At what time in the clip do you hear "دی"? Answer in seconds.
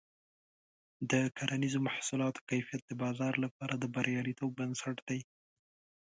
5.09-5.19